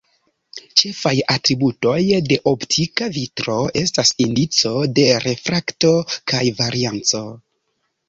[0.81, 1.97] Ĉefaj atributoj
[2.31, 5.97] de optika vitro estas indico de refrakto
[6.35, 7.27] kaj varianco.